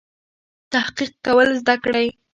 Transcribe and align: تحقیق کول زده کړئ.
تحقیق 0.71 1.11
کول 1.25 1.49
زده 1.61 1.75
کړئ. 1.83 2.07